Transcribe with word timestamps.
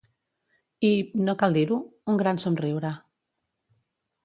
I, 0.89 0.89
no 1.27 1.35
cal 1.43 1.59
dir-ho, 1.59 1.79
un 2.15 2.19
gran 2.23 2.41
somriure. 2.47 2.95